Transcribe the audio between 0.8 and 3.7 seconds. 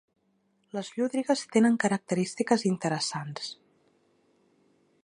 llúdrigues tenen característiques interessants.